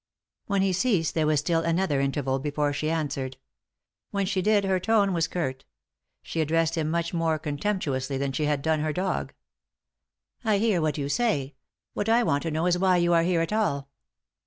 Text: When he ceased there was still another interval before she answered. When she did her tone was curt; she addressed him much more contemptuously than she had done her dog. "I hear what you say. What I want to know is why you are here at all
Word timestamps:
When 0.47 0.63
he 0.63 0.73
ceased 0.73 1.13
there 1.13 1.27
was 1.27 1.41
still 1.41 1.61
another 1.61 1.99
interval 2.01 2.39
before 2.39 2.73
she 2.73 2.89
answered. 2.89 3.37
When 4.09 4.25
she 4.25 4.41
did 4.41 4.63
her 4.63 4.79
tone 4.79 5.13
was 5.13 5.27
curt; 5.27 5.63
she 6.23 6.41
addressed 6.41 6.75
him 6.75 6.89
much 6.89 7.13
more 7.13 7.37
contemptuously 7.37 8.17
than 8.17 8.31
she 8.31 8.45
had 8.45 8.63
done 8.63 8.79
her 8.79 8.93
dog. 8.93 9.31
"I 10.43 10.57
hear 10.57 10.81
what 10.81 10.97
you 10.97 11.07
say. 11.07 11.53
What 11.93 12.09
I 12.09 12.23
want 12.23 12.41
to 12.41 12.49
know 12.49 12.65
is 12.65 12.79
why 12.79 12.97
you 12.97 13.13
are 13.13 13.21
here 13.21 13.41
at 13.41 13.53
all 13.53 13.91